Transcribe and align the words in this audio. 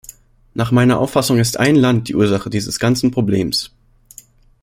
Nach 0.55 0.71
meiner 0.71 0.97
Auffassung 0.99 1.37
ist 1.37 1.59
ein 1.59 1.75
Land 1.75 2.07
die 2.09 2.15
Ursache 2.15 2.49
dieses 2.49 2.79
ganzen 2.79 3.11
Problems. 3.11 3.69